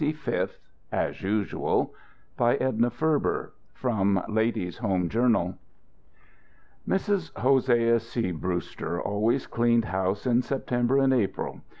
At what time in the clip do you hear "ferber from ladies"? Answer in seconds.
2.89-4.77